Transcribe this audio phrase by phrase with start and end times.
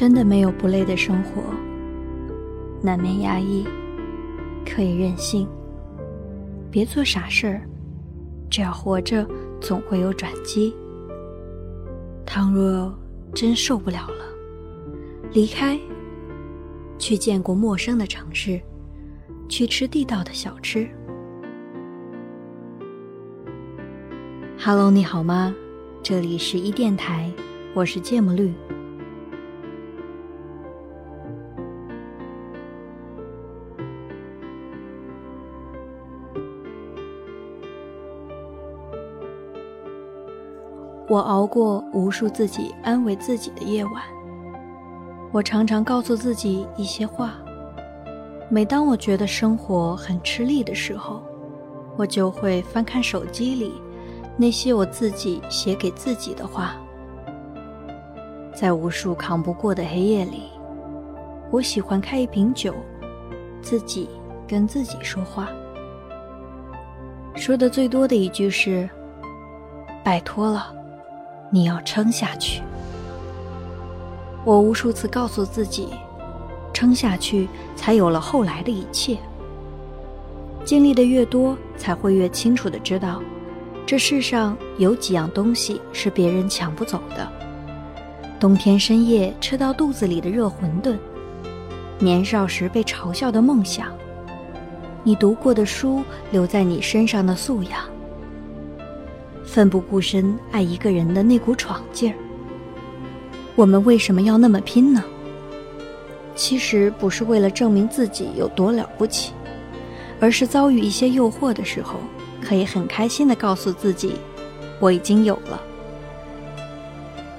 [0.00, 1.42] 真的没有不累的生活，
[2.80, 3.66] 难免压抑，
[4.64, 5.46] 可以任性，
[6.70, 7.60] 别做傻事儿。
[8.48, 9.28] 只要活着，
[9.60, 10.74] 总会有转机。
[12.24, 12.98] 倘若
[13.34, 14.24] 真受不了了，
[15.32, 15.78] 离开，
[16.98, 18.58] 去见过陌生的城市，
[19.50, 20.88] 去吃地道的小吃。
[24.58, 25.54] Hello，你好吗？
[26.02, 27.30] 这里是一电台，
[27.74, 28.50] 我是芥末绿。
[41.10, 43.94] 我熬过无数自己安慰自己的夜晚，
[45.32, 47.32] 我常常告诉自己一些话。
[48.48, 51.20] 每当我觉得生活很吃力的时候，
[51.96, 53.72] 我就会翻看手机里
[54.36, 56.76] 那些我自己写给自己的话。
[58.54, 60.44] 在无数扛不过的黑夜里，
[61.50, 62.72] 我喜欢开一瓶酒，
[63.60, 64.08] 自己
[64.46, 65.48] 跟自己说话。
[67.34, 68.88] 说的最多的一句是
[70.04, 70.72] ：“拜托了。”
[71.50, 72.62] 你要撑下去。
[74.44, 75.88] 我无数次告诉自己，
[76.72, 79.18] 撑下去才有了后来的一切。
[80.64, 83.20] 经历的越多，才会越清楚的知道，
[83.84, 87.28] 这世上有几样东西是别人抢不走的：
[88.38, 90.96] 冬天深夜吃到肚子里的热馄饨，
[91.98, 93.88] 年少时被嘲笑的梦想，
[95.02, 97.80] 你读过的书留在你身上的素养。
[99.50, 102.16] 奋不顾身爱一个人的那股闯劲儿，
[103.56, 105.02] 我们为什么要那么拼呢？
[106.36, 109.32] 其实不是为了证明自己有多了不起，
[110.20, 111.96] 而是遭遇一些诱惑的时候，
[112.40, 114.14] 可以很开心的告诉自己，
[114.78, 115.60] 我已经有了。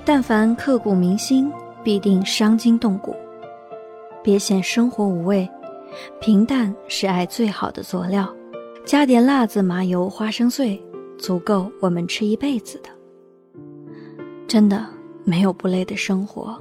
[0.04, 1.50] 但凡刻骨铭心，
[1.82, 3.16] 必定伤筋动骨。
[4.22, 5.50] 别嫌生活无味，
[6.20, 8.28] 平淡是爱最好的佐料，
[8.86, 10.80] 加点辣子、麻油、花生碎。
[11.22, 12.90] 足够我们吃一辈子的，
[14.48, 14.84] 真的
[15.24, 16.60] 没有不累的生活，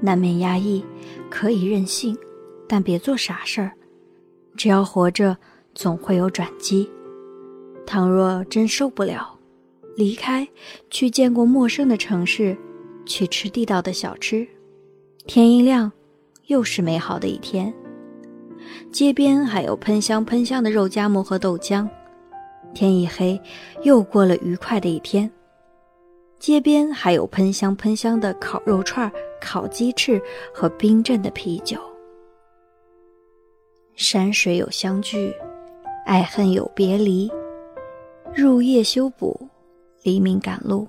[0.00, 0.84] 难免压抑，
[1.30, 2.18] 可以任性，
[2.66, 3.70] 但别做傻事儿。
[4.56, 5.36] 只要活着，
[5.76, 6.90] 总会有转机。
[7.86, 9.38] 倘若真受不了，
[9.94, 10.46] 离开，
[10.90, 12.58] 去见过陌生的城市，
[13.06, 14.44] 去吃地道的小吃。
[15.24, 15.92] 天一亮，
[16.48, 17.72] 又是美好的一天。
[18.90, 21.88] 街边还有喷香喷香的肉夹馍和豆浆。
[22.74, 23.40] 天一黑，
[23.82, 25.30] 又过了愉快的一天。
[26.38, 30.22] 街边还有喷香喷香的烤肉串、烤鸡翅
[30.54, 31.80] 和冰镇的啤酒。
[33.96, 35.34] 山水有相聚，
[36.06, 37.28] 爱恨有别离。
[38.32, 39.48] 入夜修补，
[40.04, 40.86] 黎明赶路。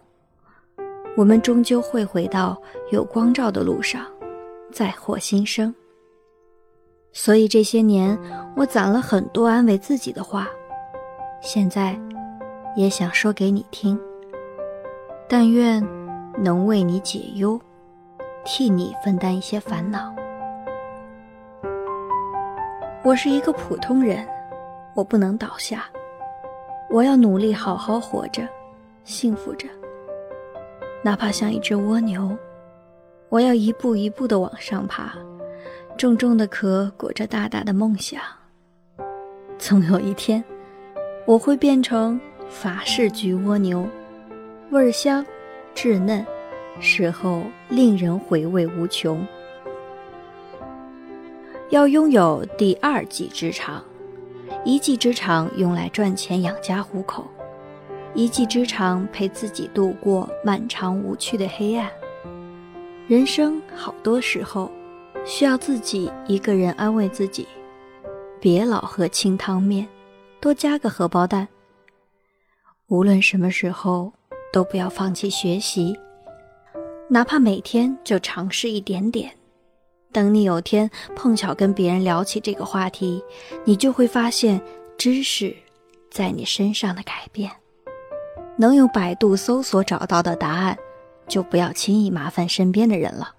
[1.18, 2.62] 我们终究会回到
[2.92, 4.06] 有光照的路上，
[4.72, 5.74] 再获新生。
[7.12, 8.16] 所以这些年，
[8.56, 10.48] 我攒了很多安慰自己的话。
[11.42, 11.98] 现在，
[12.76, 14.00] 也想说给你听。
[15.28, 15.86] 但愿
[16.38, 17.60] 能为你解忧，
[18.44, 20.14] 替你分担一些烦恼。
[23.04, 24.28] 我是一个普通人，
[24.94, 25.86] 我不能倒下，
[26.90, 28.48] 我要努力好好活着，
[29.04, 29.68] 幸福着。
[31.02, 32.36] 哪怕像一只蜗牛，
[33.30, 35.14] 我要一步一步的往上爬，
[35.98, 38.22] 重重的壳裹着大大的梦想。
[39.58, 40.44] 总有一天。
[41.30, 42.20] 我会变成
[42.50, 43.88] 法式焗蜗牛，
[44.72, 45.24] 味儿香，
[45.76, 46.26] 稚嫩，
[46.80, 49.24] 事后令人回味无穷。
[51.70, 53.84] 要拥有第二技之长，
[54.66, 57.28] 一技之长用来赚钱养家糊口，
[58.16, 61.88] 一技之长陪自己度过漫长无趣的黑暗。
[63.08, 64.72] 人生好多时候
[65.24, 67.48] 需要自己一个人安慰自己，
[68.40, 69.88] 别老喝清汤面。
[70.42, 71.48] 多加个荷包蛋。
[72.88, 74.12] 无论什么时候，
[74.52, 75.98] 都不要放弃学习，
[77.08, 79.32] 哪怕每天就尝试一点点。
[80.12, 83.24] 等你有天碰巧跟别人聊起这个话题，
[83.64, 84.60] 你就会发现
[84.98, 85.56] 知识
[86.10, 87.52] 在你身上的改变。
[88.58, 90.78] 能用百度搜索找到的答案，
[91.28, 93.36] 就不要轻易麻烦身边的人了。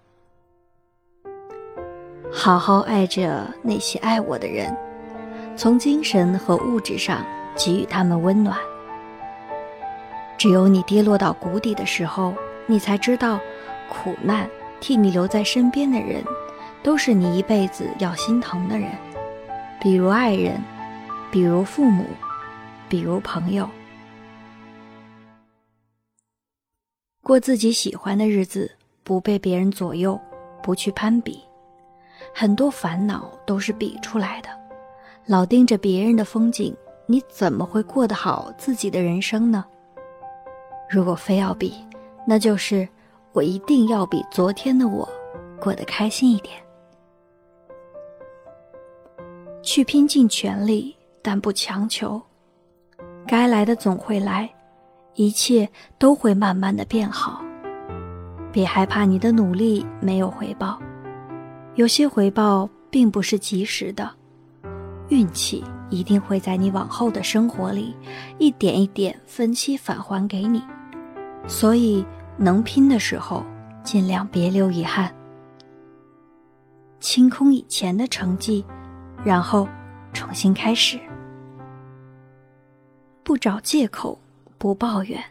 [2.31, 4.73] 好好爱着那些爱我的人。
[5.61, 7.23] 从精神和物质上
[7.55, 8.57] 给予他们温暖。
[10.39, 12.35] 只有你跌落到谷底的时候，
[12.67, 13.39] 你才知道，
[13.91, 14.49] 苦难
[14.81, 16.25] 替你留在身边的人，
[16.83, 18.91] 都是你一辈子要心疼的人，
[19.79, 20.59] 比如爱人，
[21.31, 22.07] 比如父母，
[22.89, 23.69] 比如朋友。
[27.23, 30.19] 过自己喜欢的日子，不被别人左右，
[30.63, 31.43] 不去攀比。
[32.35, 34.49] 很多烦恼都是比出来的，
[35.31, 36.75] 老盯着别人的风景，
[37.07, 39.65] 你怎么会过得好自己的人生呢？
[40.91, 41.73] 如果非要比，
[42.27, 42.89] 那就是
[43.31, 45.09] 我一定要比昨天的我
[45.61, 46.57] 过得开心一点。
[49.63, 52.21] 去拼尽全力，但不强求。
[53.25, 54.53] 该来的总会来，
[55.15, 57.41] 一切都会慢慢的变好。
[58.51, 60.77] 别害怕你的努力没有回报，
[61.77, 64.11] 有些回报并不是及时的，
[65.11, 67.95] 运气一定会在你往后的生活里
[68.39, 70.63] 一点一点分期返还给你。
[71.47, 72.05] 所以，
[72.37, 73.45] 能拼的时候，
[73.85, 75.15] 尽量别留遗憾，
[76.99, 78.65] 清空以前的成绩。
[79.23, 79.69] 然后
[80.15, 80.99] 重新开始，
[83.23, 84.19] 不找借口，
[84.57, 85.23] 不抱怨，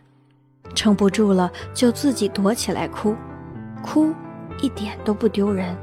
[0.76, 3.16] 撑不住了就自己躲起来哭，
[3.82, 4.14] 哭
[4.62, 5.76] 一点都不丢人。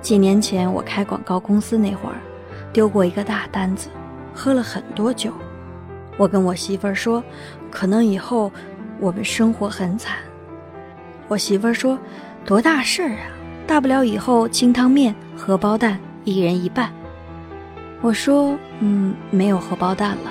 [0.00, 2.20] 几年前我开广告公司那会儿，
[2.76, 3.88] 丢过一个大单子，
[4.34, 5.32] 喝了很多酒。
[6.18, 7.24] 我跟我媳妇儿说，
[7.70, 8.52] 可能以后
[9.00, 10.18] 我们生活很惨。
[11.26, 11.98] 我媳妇儿说，
[12.44, 13.32] 多大事儿啊，
[13.66, 15.98] 大不了以后清汤面、荷包蛋。
[16.24, 16.92] 一人一半。
[18.02, 20.30] 我说：“嗯，没有荷包蛋了。”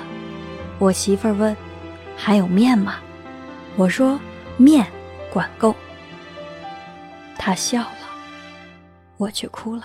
[0.78, 1.56] 我媳妇儿问
[2.16, 2.94] ：“还有面吗？”
[3.74, 4.20] 我说
[4.56, 4.86] ：“面
[5.32, 5.74] 管够。”
[7.36, 8.06] 她笑了，
[9.16, 9.82] 我却哭了，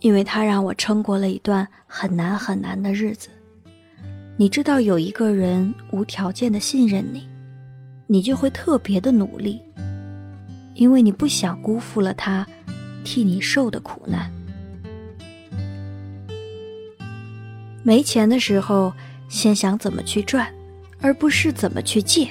[0.00, 3.28] 因为他让我撑过了一段很难很难的日子。
[4.36, 7.28] 你知道，有一个人无条件的信任你，
[8.06, 9.60] 你就会特别的努力，
[10.74, 12.46] 因为你不想辜负了他
[13.02, 14.30] 替你受的苦难。
[17.82, 18.92] 没钱的时候，
[19.28, 20.46] 先想怎么去赚，
[21.00, 22.28] 而不是怎么去借。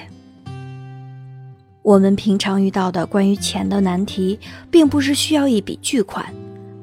[1.82, 4.38] 我们平常遇到的关于钱的难题，
[4.70, 6.32] 并不是需要一笔巨款，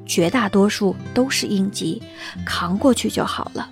[0.06, 2.00] 绝大多数都是应急，
[2.44, 3.68] 扛过去就好了。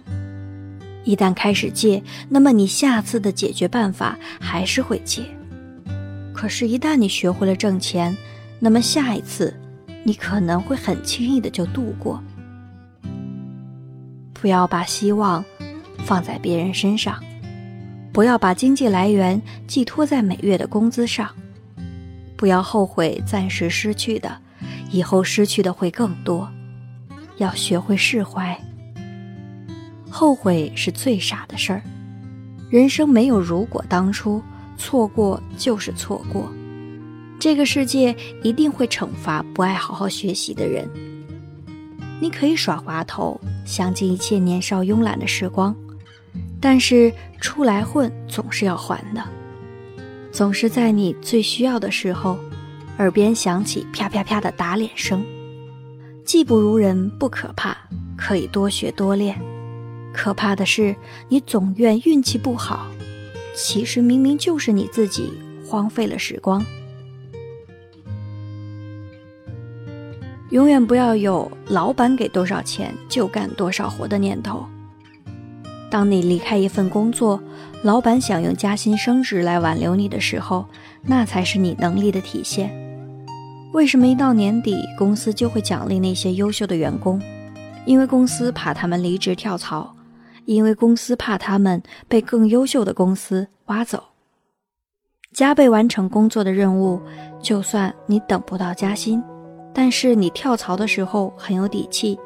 [1.04, 5.22] 一旦开始借，那么你下次的解决办法还是会借。
[6.32, 8.16] 可是，一旦你学会了挣钱，
[8.58, 9.54] 那么下一次，
[10.02, 12.22] 你可能会很轻易的就度过。
[14.32, 15.44] 不要把希望
[16.04, 17.22] 放在别人身上，
[18.12, 21.30] 不要把经济来源寄托在每月的工资上，
[22.36, 24.36] 不要后悔暂时失去的，
[24.94, 26.48] 以后失去的会更多。
[27.38, 28.56] 要学会释怀，
[30.08, 31.82] 后悔是最傻的事儿。
[32.70, 34.40] 人生没有如果当初，
[34.78, 36.48] 错过就是错过。
[37.40, 38.14] 这个世界
[38.44, 40.88] 一定会惩罚不爱好好学习的人。
[42.20, 45.74] 你可以耍滑头，想尽一切年少慵懒的时光，
[46.60, 49.20] 但是出来混总是要还的。
[50.30, 52.38] 总是在你最需要的时候，
[52.98, 55.24] 耳边响起啪啪啪的打脸声。
[56.24, 57.76] 技不如人不可怕，
[58.16, 59.40] 可以多学多练。
[60.12, 60.94] 可怕的是
[61.28, 62.86] 你总怨运气不好，
[63.54, 65.32] 其实明明就是你自己
[65.66, 66.64] 荒废了时光。
[70.50, 74.64] 永远不要有老板给多少钱就干多少活的念头。
[75.94, 77.40] 当你离开一份工作，
[77.84, 80.66] 老板想用加薪升职来挽留你的时候，
[81.02, 82.68] 那才是你能力的体现。
[83.72, 87.22] 为什么一到年底公司就会奖励那些优秀的员工？
[87.86, 89.94] 因为公司怕他们离职跳槽，
[90.46, 94.02] 因为公司怕他们被更优秀的公司挖走。
[95.32, 97.00] 加倍完成工作的任务，
[97.40, 99.22] 就算你等不到加薪。
[99.72, 102.18] 但是你跳槽的时候很有底气。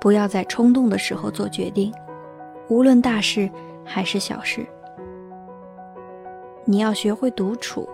[0.00, 1.92] 不要在冲动的时候做决定，
[2.68, 3.48] 无论大事
[3.84, 4.66] 还是小事。
[6.64, 7.88] 你要学会独处，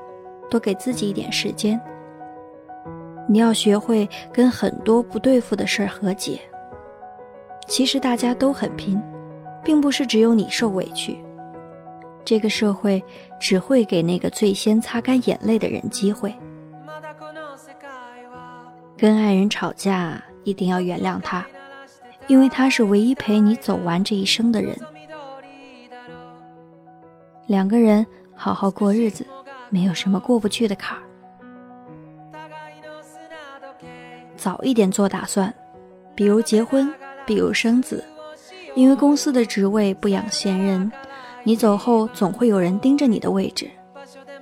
[0.51, 1.81] 多给自己一点时间。
[3.29, 6.41] 你要学会跟很多不对付的事儿和解。
[7.67, 9.01] 其实大家都很拼，
[9.63, 11.23] 并不是只有你受委屈。
[12.25, 13.03] 这个社会
[13.39, 16.35] 只会给那个最先擦干眼泪的人机会。
[18.97, 21.47] 跟爱人吵架，一定要原谅他，
[22.27, 24.77] 因为他是唯一陪你走完这一生的人。
[27.47, 29.27] 两个人好好过日子，
[29.69, 31.03] 没有什么过不去的坎儿。
[34.37, 35.53] 早一点做打算，
[36.15, 36.93] 比如结婚，
[37.27, 38.05] 比如生子，
[38.75, 40.91] 因为公司的职位不养闲人，
[41.45, 43.71] 你走后总会有人盯着你的位置。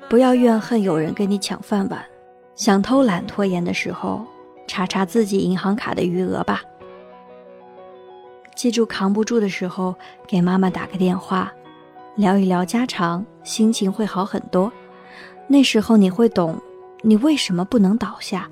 [0.09, 2.05] 不要怨恨有人跟你抢饭碗，
[2.55, 4.25] 想偷懒拖延的时候。
[4.67, 6.63] 查查自己银行卡的余额吧。
[8.61, 9.95] 记住，扛不住的时候
[10.27, 11.51] 给妈妈打个电话，
[12.15, 14.71] 聊一聊家常，心情会好很多。
[15.47, 16.61] 那时候你会懂，
[17.01, 18.47] 你为什么不能倒下？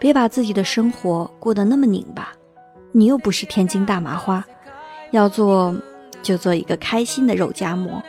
[0.00, 2.32] 别把自己的生活过得那么拧巴，
[2.92, 4.42] 你又不是天津大麻花，
[5.10, 5.76] 要做
[6.22, 8.02] 就做一个开心的肉夹馍，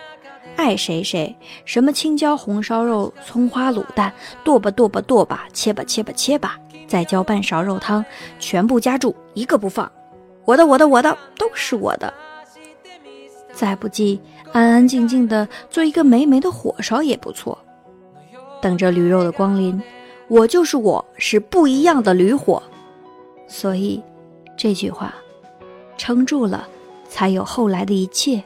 [0.55, 1.35] 爱谁谁，
[1.65, 4.13] 什么青椒红烧肉、葱花卤蛋，
[4.45, 8.05] 剁吧剁吧剁吧，切吧切吧切吧，再浇半勺肉汤，
[8.39, 9.91] 全部夹住，一个不放，
[10.45, 12.13] 我的我的我的都是我的。
[13.53, 14.19] 再不济，
[14.51, 17.57] 安安静静的做一个美美的火烧也不错，
[18.61, 19.81] 等着驴肉的光临。
[20.27, 22.61] 我就是我，是不一样的驴火，
[23.47, 24.01] 所以
[24.57, 25.13] 这句话
[25.97, 26.67] 撑住了，
[27.07, 28.43] 才有后来的一切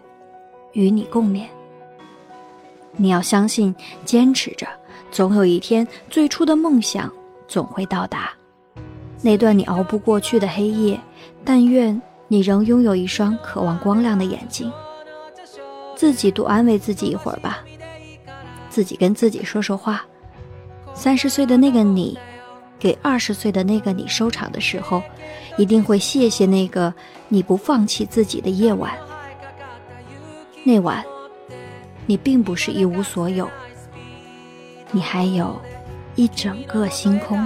[0.74, 1.46] 与你共勉。
[2.98, 4.68] 你要相信，坚持着，
[5.10, 7.12] 总有一天，最初的梦想
[7.48, 8.32] 总会到达。
[9.22, 11.00] 那段你熬不过去的黑夜，
[11.44, 14.72] 但愿你仍拥有一双渴望光亮的眼睛。
[15.96, 17.60] 自己多安慰自己一会儿吧，
[18.70, 20.06] 自己跟自己说说话。
[20.94, 22.18] 三十岁的那个你，
[22.78, 25.02] 给二十岁的那个你收场的时候，
[25.58, 26.94] 一定会谢谢那个
[27.28, 28.94] 你不放弃自己的夜晚。
[30.64, 31.04] 那晚，
[32.06, 33.50] 你并不是一无所有，
[34.92, 35.60] 你还有
[36.16, 37.46] 一整个星空。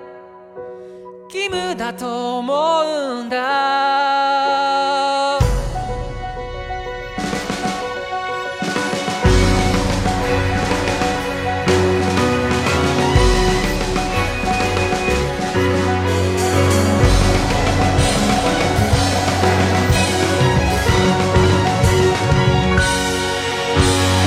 [1.33, 3.37] 義務だと思うんだ。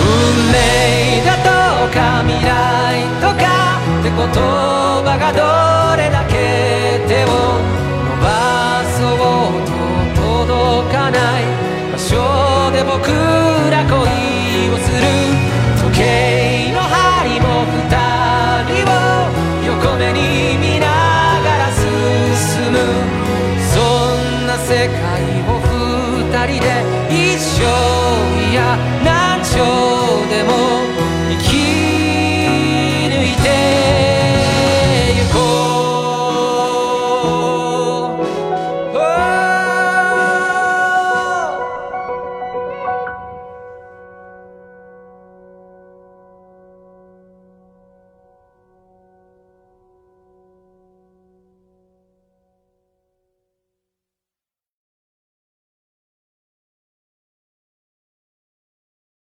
[0.01, 1.51] 運命だと
[1.93, 3.45] か未来とか
[4.01, 5.44] って言葉がどう
[26.47, 26.69] 人で
[27.09, 27.63] 一生
[28.55, 29.14] やな